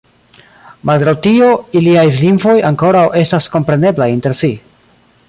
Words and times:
Malgraŭ 0.89 1.13
tio, 1.27 1.49
iliaj 1.81 2.05
lingvoj 2.15 2.57
ankoraŭ 2.71 3.07
estas 3.21 3.49
kompreneblaj 3.57 4.09
inter 4.19 4.39
si. 4.43 4.55